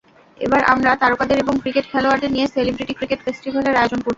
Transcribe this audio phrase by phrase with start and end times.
[0.37, 4.09] এবার আমরা তারকাদের এবং ক্রিকেট খেলোয়াড়দের নিয়ে সেলিব্রেটি ক্রিকেট ফেস্টিভ্যালের আয়োজন করছি।